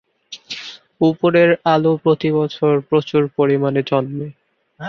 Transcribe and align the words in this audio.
উপরের 1.01 1.49
আলু 1.65 1.91
প্রতি 2.03 2.29
বছর 2.31 2.71
প্রচুর 2.89 3.21
পরিমানে 3.37 3.81
জন্মে। 3.87 4.27